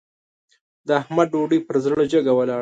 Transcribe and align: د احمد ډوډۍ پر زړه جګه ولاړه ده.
د 0.87 0.89
احمد 1.01 1.27
ډوډۍ 1.33 1.59
پر 1.67 1.75
زړه 1.83 2.03
جګه 2.13 2.31
ولاړه 2.37 2.49
ده. 2.57 2.57